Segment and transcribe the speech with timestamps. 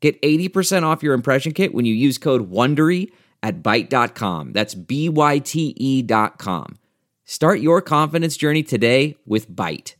[0.00, 3.10] Get 80% off your impression kit when you use code WONDERY
[3.42, 4.52] at Byte.com.
[4.52, 6.78] That's B-Y-T-E dot com.
[7.24, 9.94] Start your confidence journey today with Byte.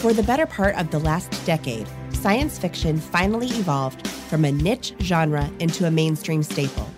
[0.00, 4.94] For the better part of the last decade, science fiction finally evolved from a niche
[5.02, 6.88] genre into a mainstream staple.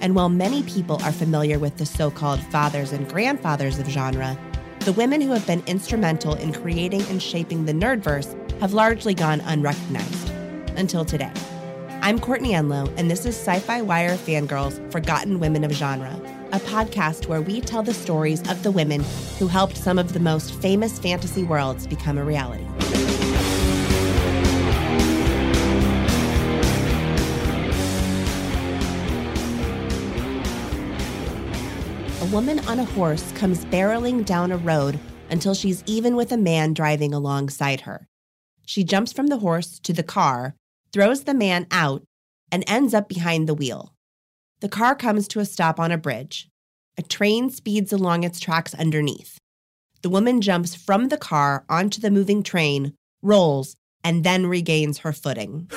[0.00, 4.38] And while many people are familiar with the so called fathers and grandfathers of genre,
[4.80, 9.40] the women who have been instrumental in creating and shaping the nerdverse have largely gone
[9.40, 10.30] unrecognized
[10.76, 11.32] until today.
[12.00, 16.14] I'm Courtney Enlow, and this is Sci Fi Wire Fangirls Forgotten Women of Genre,
[16.52, 19.04] a podcast where we tell the stories of the women
[19.40, 22.67] who helped some of the most famous fantasy worlds become a reality.
[32.32, 34.98] Woman on a horse comes barreling down a road
[35.30, 38.06] until she's even with a man driving alongside her.
[38.66, 40.54] She jumps from the horse to the car,
[40.92, 42.02] throws the man out,
[42.52, 43.94] and ends up behind the wheel.
[44.60, 46.48] The car comes to a stop on a bridge.
[46.98, 49.38] A train speeds along its tracks underneath.
[50.02, 55.12] The woman jumps from the car onto the moving train, rolls, and then regains her
[55.12, 55.70] footing.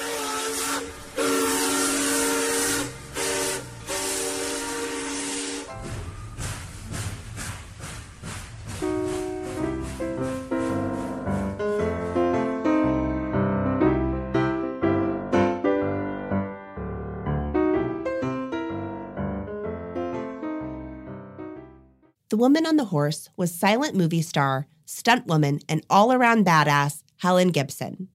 [22.42, 27.50] Woman on the horse was silent movie star, stunt woman, and all around badass Helen
[27.50, 28.08] Gibson.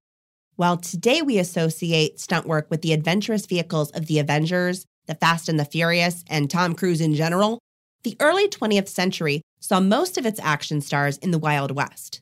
[0.56, 5.48] While today we associate stunt work with the adventurous vehicles of the Avengers, the Fast
[5.48, 7.60] and the Furious, and Tom Cruise in general,
[8.02, 12.20] the early 20th century saw most of its action stars in the Wild West.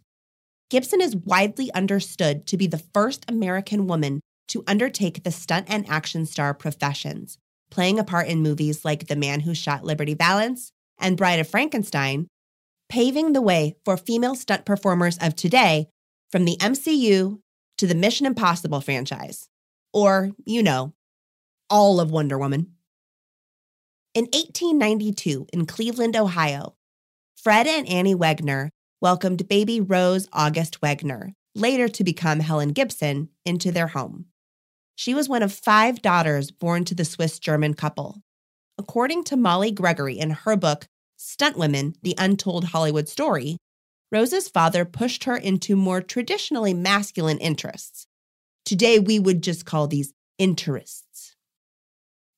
[0.69, 5.89] Gibson is widely understood to be the first American woman to undertake the stunt and
[5.89, 7.39] action star professions,
[7.71, 11.49] playing a part in movies like The Man Who Shot Liberty Valance and Bride of
[11.49, 12.29] Frankenstein,
[12.89, 15.89] paving the way for female stunt performers of today
[16.31, 17.39] from the MCU
[17.79, 19.49] to the Mission Impossible franchise,
[19.93, 20.93] or, you know,
[21.71, 22.73] all of Wonder Woman.
[24.15, 26.75] In 1892, in Cleveland, Ohio,
[27.37, 33.71] Fred and Annie Wegner welcomed baby Rose August Wegner, later to become Helen Gibson, into
[33.71, 34.27] their home.
[34.97, 38.23] She was one of five daughters born to the Swiss German couple.
[38.77, 43.59] According to Mollie Gregory in her book, Stunt Women The Untold Hollywood Story,
[44.11, 48.07] Rose's father pushed her into more traditionally masculine interests.
[48.65, 51.37] Today, we would just call these interests.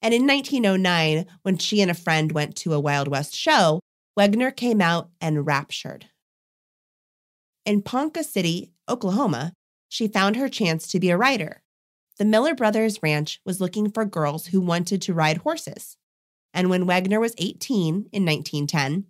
[0.03, 3.81] And in 1909, when she and a friend went to a Wild West show,
[4.19, 6.07] Wegner came out and raptured.
[7.65, 9.53] In Ponca City, Oklahoma,
[9.89, 11.63] she found her chance to be a rider.
[12.19, 15.97] The Miller Brothers Ranch was looking for girls who wanted to ride horses.
[16.57, 19.05] And when Wegner was 18 in 1910,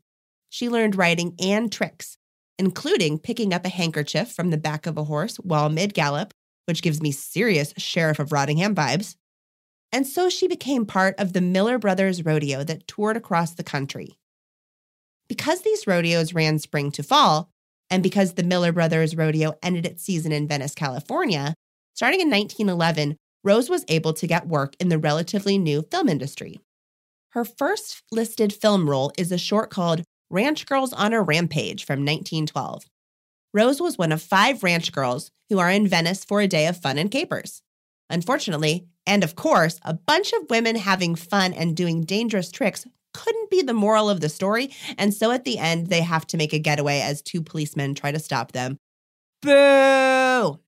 [0.51, 2.19] she learned riding and tricks,
[2.59, 6.35] including picking up a handkerchief from the back of a horse while mid gallop,
[6.65, 9.15] which gives me serious Sheriff of Rottingham vibes.
[9.93, 14.19] And so she became part of the Miller Brothers Rodeo that toured across the country.
[15.29, 17.51] Because these rodeos ran spring to fall,
[17.89, 21.55] and because the Miller Brothers Rodeo ended its season in Venice, California,
[21.95, 26.61] starting in 1911, Rose was able to get work in the relatively new film industry.
[27.37, 31.99] Her first listed film role is a short called Ranch Girls on a Rampage from
[31.99, 32.85] 1912.
[33.53, 36.81] Rose was one of five ranch girls who are in Venice for a day of
[36.81, 37.61] fun and capers.
[38.09, 43.51] Unfortunately, and of course, a bunch of women having fun and doing dangerous tricks couldn't
[43.51, 46.55] be the moral of the story, and so at the end, they have to make
[46.55, 48.79] a getaway as two policemen try to stop them.
[49.43, 50.59] Boo!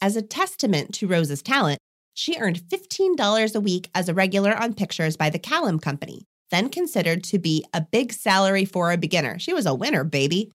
[0.00, 1.78] As a testament to Rose's talent,
[2.14, 6.70] she earned $15 a week as a regular on pictures by the Kalem Company, then
[6.70, 9.38] considered to be a big salary for a beginner.
[9.38, 10.50] She was a winner, baby.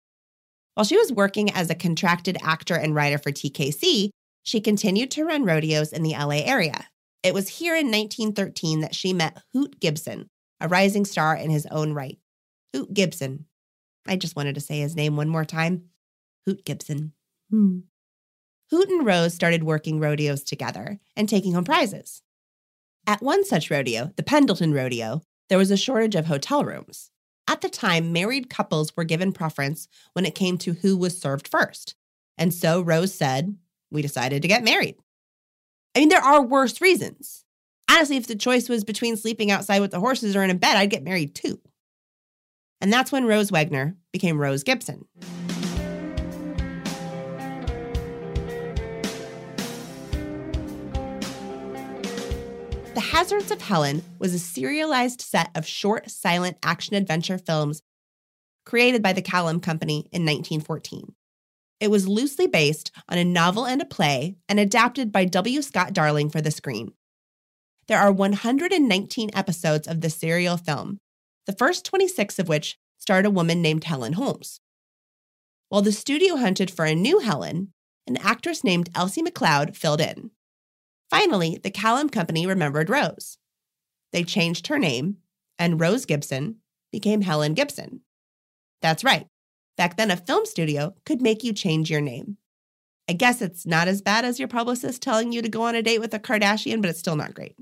[0.75, 4.11] While she was working as a contracted actor and writer for TKC,
[4.43, 6.89] she continued to run rodeos in the LA area.
[7.23, 10.29] It was here in 1913 that she met Hoot Gibson,
[10.61, 12.19] a rising star in his own right.
[12.75, 13.47] Hoot Gibson.
[14.07, 15.85] I just wanted to say his name one more time
[16.45, 17.13] Hoot Gibson.
[17.51, 17.81] Hmm.
[18.71, 22.23] Hoot and Rose started working rodeos together and taking home prizes.
[23.07, 27.11] At one such rodeo, the Pendleton Rodeo, there was a shortage of hotel rooms.
[27.47, 31.47] At the time, married couples were given preference when it came to who was served
[31.47, 31.95] first.
[32.39, 33.57] And so Rose said,
[33.91, 34.97] We decided to get married.
[35.95, 37.45] I mean, there are worse reasons.
[37.91, 40.77] Honestly, if the choice was between sleeping outside with the horses or in a bed,
[40.77, 41.61] I'd get married too.
[42.81, 45.05] And that's when Rose Wegner became Rose Gibson.
[52.95, 57.83] The Hazards of Helen was a serialized set of short, silent action adventure films
[58.65, 61.13] created by the Kalem Company in 1914.
[61.81, 65.61] It was loosely based on a novel and a play and adapted by W.
[65.61, 66.93] Scott Darling for the screen.
[67.89, 71.01] There are 119 episodes of the serial film,
[71.47, 74.61] the first 26 of which starred a woman named Helen Holmes.
[75.69, 77.73] While the studio hunted for a new Helen,
[78.07, 80.31] an actress named Elsie McLeod filled in.
[81.15, 83.39] Finally, the Kalem Company remembered Rose.
[84.13, 85.19] They changed her name,
[85.61, 86.57] and Rose Gibson
[86.91, 88.01] became Helen Gibson.
[88.83, 89.29] That's right.
[89.77, 92.39] Back then, a film studio could make you change your name.
[93.09, 95.83] I guess it's not as bad as your publicist telling you to go on a
[95.83, 97.55] date with a Kardashian, but it's still not great.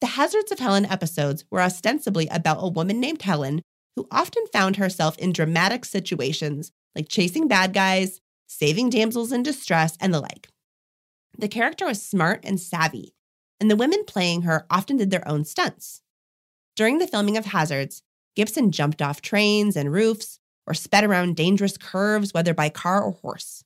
[0.00, 3.62] The Hazards of Helen episodes were ostensibly about a woman named Helen
[3.94, 9.96] who often found herself in dramatic situations like chasing bad guys, saving damsels in distress,
[10.00, 10.48] and the like.
[11.36, 13.14] The character was smart and savvy,
[13.60, 16.02] and the women playing her often did their own stunts.
[16.76, 18.02] During the filming of Hazards,
[18.36, 23.12] Gibson jumped off trains and roofs or sped around dangerous curves, whether by car or
[23.12, 23.64] horse.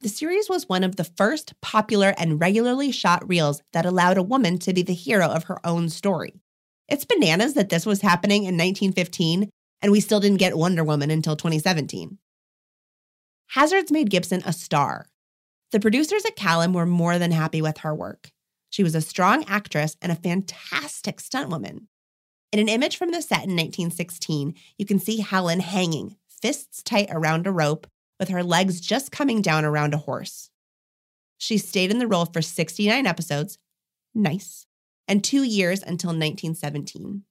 [0.00, 4.22] The series was one of the first popular and regularly shot reels that allowed a
[4.22, 6.40] woman to be the hero of her own story.
[6.88, 9.48] It's bananas that this was happening in 1915
[9.80, 12.18] and we still didn't get Wonder Woman until 2017.
[13.48, 15.06] Hazards made Gibson a star,
[15.72, 18.30] the producers at Kalem were more than happy with her work.
[18.70, 21.86] She was a strong actress and a fantastic stuntwoman.
[22.52, 27.08] In an image from the set in 1916, you can see Helen hanging, fists tight
[27.10, 27.86] around a rope,
[28.20, 30.50] with her legs just coming down around a horse.
[31.38, 33.58] She stayed in the role for 69 episodes,
[34.14, 34.66] nice,
[35.08, 37.24] and two years until 1917.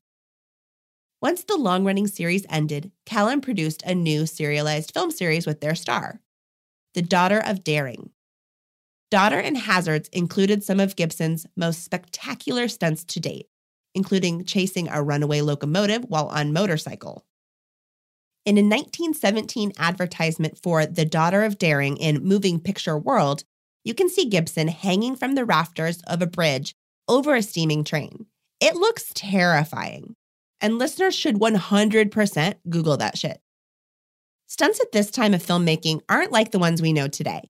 [1.22, 5.76] Once the long running series ended, Kalem produced a new serialized film series with their
[5.76, 6.20] star,
[6.96, 8.10] The Daughter of Daring.
[9.12, 13.48] Daughter and Hazards included some of Gibson's most spectacular stunts to date,
[13.94, 17.26] including chasing a runaway locomotive while on motorcycle.
[18.46, 23.44] In a 1917 advertisement for The Daughter of Daring in Moving Picture World,
[23.84, 26.74] you can see Gibson hanging from the rafters of a bridge
[27.10, 28.28] over a steaming train.
[28.62, 30.16] It looks terrifying,
[30.62, 33.42] and listeners should 100% Google that shit.
[34.48, 37.51] Stunts at this time of filmmaking aren't like the ones we know today.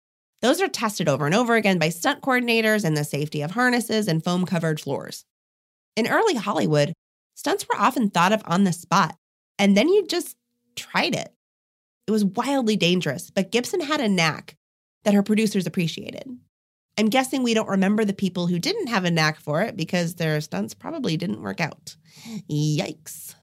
[0.45, 4.07] Those are tested over and over again by stunt coordinators and the safety of harnesses
[4.07, 5.25] and foam covered floors.
[5.95, 6.93] In early Hollywood,
[7.33, 9.17] stunts were often thought of on the spot,
[9.57, 10.37] and then you just
[10.75, 11.33] tried it.
[12.05, 14.55] It was wildly dangerous, but Gibson had a knack
[15.03, 16.29] that her producers appreciated.
[16.95, 20.13] I'm guessing we don't remember the people who didn't have a knack for it because
[20.13, 21.95] their stunts probably didn't work out.
[22.47, 23.33] Yikes.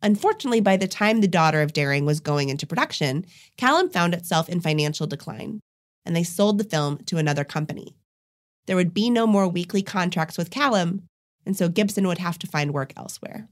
[0.00, 3.26] Unfortunately, by the time The Daughter of Daring was going into production,
[3.58, 5.60] Kalem found itself in financial decline
[6.04, 7.96] and they sold the film to another company.
[8.66, 11.02] There would be no more weekly contracts with Kalem,
[11.46, 13.48] and so Gibson would have to find work elsewhere.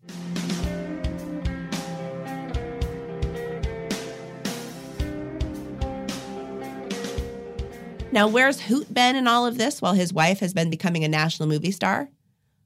[8.13, 11.09] Now, where's Hoot been in all of this while his wife has been becoming a
[11.09, 12.11] national movie star?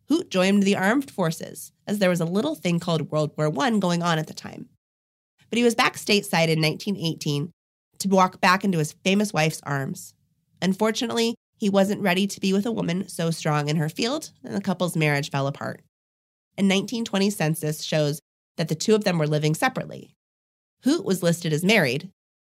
[0.08, 3.70] Hoot joined the armed forces, as there was a little thing called World War I
[3.78, 4.68] going on at the time.
[5.48, 7.52] But he was back stateside in 1918
[8.00, 10.14] to walk back into his famous wife's arms.
[10.62, 14.54] Unfortunately, he wasn't ready to be with a woman so strong in her field, and
[14.54, 15.80] the couple's marriage fell apart.
[16.58, 18.20] A 1920 census shows
[18.56, 20.14] that the two of them were living separately.
[20.84, 22.10] Hoot was listed as married,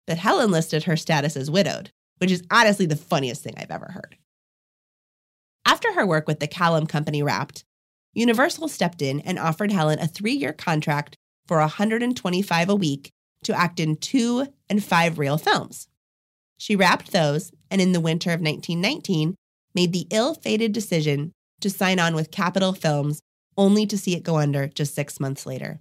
[0.06, 3.92] but Helen listed her status as widowed, which is honestly the funniest thing I've ever
[3.92, 4.16] heard.
[5.66, 7.64] After her work with the Kalem Company wrapped,
[8.12, 11.16] Universal stepped in and offered Helen a three year contract
[11.47, 13.11] for 125 a week
[13.44, 15.88] to act in two and five reel films.
[16.59, 19.35] She wrapped those and in the winter of 1919
[19.75, 23.20] made the ill fated decision to sign on with Capitol Films
[23.56, 25.80] only to see it go under just six months later.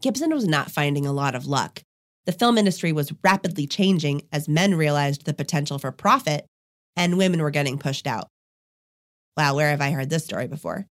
[0.00, 1.82] Gibson was not finding a lot of luck.
[2.26, 6.46] The film industry was rapidly changing as men realized the potential for profit
[6.96, 8.28] and women were getting pushed out.
[9.36, 10.86] Wow, where have I heard this story before?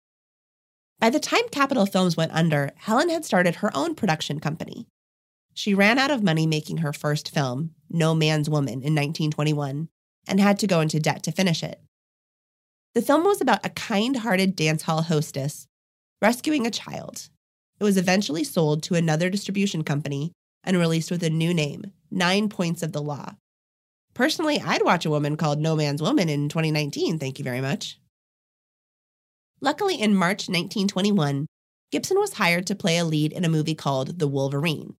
[0.98, 4.86] By the time Capitol Films went under, Helen had started her own production company.
[5.56, 9.88] She ran out of money making her first film, No Man's Woman, in 1921,
[10.28, 11.80] and had to go into debt to finish it.
[12.94, 15.66] The film was about a kind hearted dance hall hostess
[16.20, 17.30] rescuing a child.
[17.80, 20.32] It was eventually sold to another distribution company
[20.62, 23.36] and released with a new name, Nine Points of the Law.
[24.12, 27.98] Personally, I'd watch a woman called No Man's Woman in 2019, thank you very much.
[29.62, 31.46] Luckily, in March 1921,
[31.90, 34.96] Gibson was hired to play a lead in a movie called The Wolverine,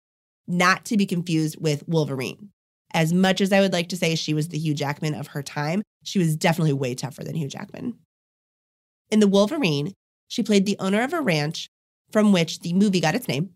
[0.47, 2.51] not to be confused with Wolverine.
[2.93, 5.43] As much as I would like to say she was the Hugh Jackman of her
[5.43, 7.95] time, she was definitely way tougher than Hugh Jackman.
[9.11, 9.93] In The Wolverine,
[10.29, 11.69] she played the owner of a ranch
[12.11, 13.51] from which the movie got its name,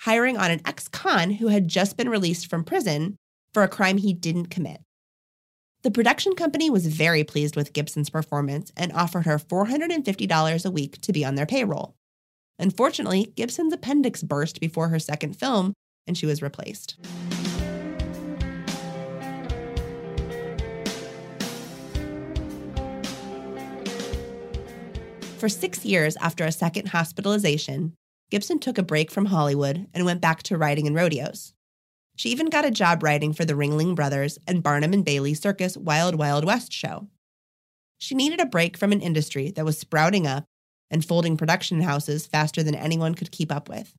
[0.00, 3.16] hiring on an ex con who had just been released from prison
[3.52, 4.80] for a crime he didn't commit.
[5.82, 11.00] The production company was very pleased with Gibson's performance and offered her $450 a week
[11.02, 11.94] to be on their payroll.
[12.58, 15.74] Unfortunately, Gibson's appendix burst before her second film,
[16.06, 16.96] and she was replaced.
[25.38, 27.94] For six years after a second hospitalization,
[28.30, 31.52] Gibson took a break from Hollywood and went back to writing in rodeos.
[32.16, 35.76] She even got a job writing for the Ringling Brothers and Barnum and Bailey Circus
[35.76, 37.08] Wild Wild West show.
[37.98, 40.44] She needed a break from an industry that was sprouting up
[40.90, 43.94] and folding production houses faster than anyone could keep up with.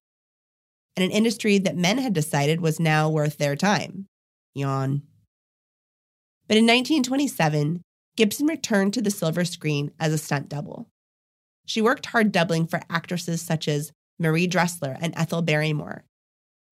[0.95, 4.07] And an industry that men had decided was now worth their time.
[4.53, 5.01] Yawn.
[6.47, 7.81] But in 1927,
[8.15, 10.87] Gibson returned to the silver screen as a stunt double.
[11.65, 16.05] She worked hard doubling for actresses such as Marie Dressler and Ethel Barrymore,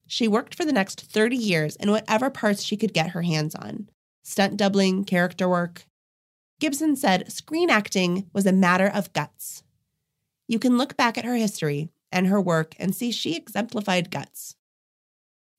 [0.08, 3.56] she worked for the next 30 years in whatever parts she could get her hands
[3.56, 3.90] on
[4.26, 5.86] stunt doubling, character work.
[6.60, 9.64] Gibson said screen acting was a matter of guts.
[10.48, 14.56] You can look back at her history and her work and see she exemplified guts.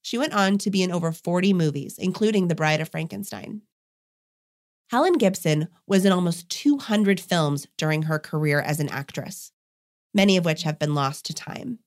[0.00, 3.62] She went on to be in over 40 movies, including The Bride of Frankenstein.
[4.90, 9.50] Helen Gibson was in almost 200 films during her career as an actress,
[10.12, 11.80] many of which have been lost to time.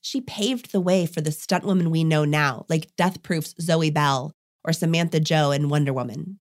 [0.00, 3.90] She paved the way for the stunt women we know now, like Death Proof's Zoe
[3.90, 6.40] Bell or Samantha Jo in Wonder Woman.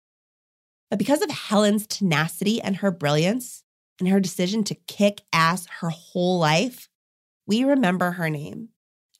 [0.91, 3.63] But because of Helen's tenacity and her brilliance,
[3.99, 6.89] and her decision to kick ass her whole life,
[7.47, 8.71] we remember her name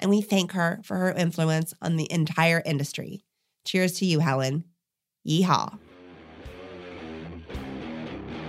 [0.01, 3.25] and we thank her for her influence on the entire industry.
[3.65, 4.65] Cheers to you, Helen.
[5.27, 5.79] Yeehaw.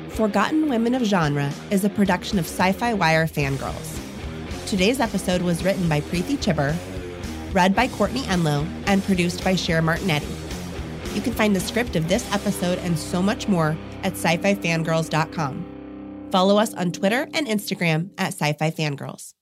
[0.09, 3.99] Forgotten Women of Genre is a production of Sci Fi Wire Fangirls.
[4.65, 6.75] Today's episode was written by Preeti Chhibber,
[7.53, 10.27] read by Courtney Enlow, and produced by Cher Martinetti.
[11.15, 16.29] You can find the script of this episode and so much more at sci-fi fangirls.com.
[16.31, 19.33] Follow us on Twitter and Instagram at sci-fi fangirls.